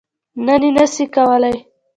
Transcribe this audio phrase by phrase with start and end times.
[0.45, 1.55] ته یی نه سی کولای